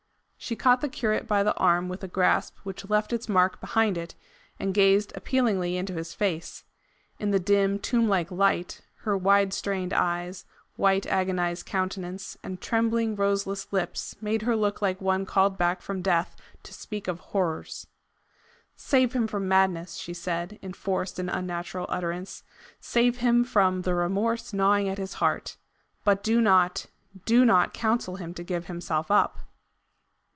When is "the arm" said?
1.43-1.87